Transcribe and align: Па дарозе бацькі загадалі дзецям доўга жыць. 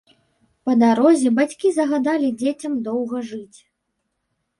Па 0.69 0.73
дарозе 0.83 1.29
бацькі 1.39 1.71
загадалі 1.75 2.29
дзецям 2.39 2.79
доўга 2.87 3.17
жыць. 3.29 3.59